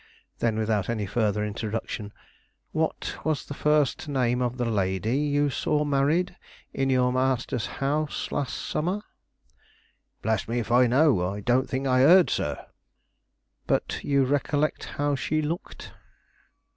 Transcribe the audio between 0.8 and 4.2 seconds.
any further introduction: "What was the first